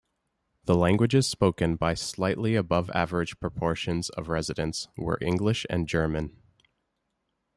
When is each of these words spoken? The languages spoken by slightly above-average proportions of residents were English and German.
The 0.65 0.73
languages 0.73 1.27
spoken 1.27 1.75
by 1.75 1.93
slightly 1.93 2.55
above-average 2.55 3.39
proportions 3.39 4.09
of 4.09 4.29
residents 4.29 4.87
were 4.97 5.19
English 5.21 5.63
and 5.69 5.87
German. 5.87 6.35